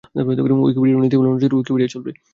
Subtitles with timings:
[0.59, 2.11] উইকিপিডিয়ার নীতিমালা অনুসারে উইকিপিডিয়া চলবে।